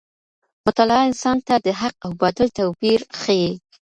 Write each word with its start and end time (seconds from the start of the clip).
مطالعه 0.65 1.03
انسان 1.09 1.37
ته 1.47 1.55
د 1.65 1.67
حق 1.81 1.95
او 2.05 2.11
باطل 2.21 2.47
توپیر 2.57 2.99
ښيي. 3.19 3.49